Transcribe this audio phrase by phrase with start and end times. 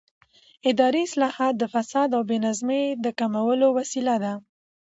[0.69, 4.33] اداري اصلاحات د فساد او بې نظمۍ د کمولو وسیله دي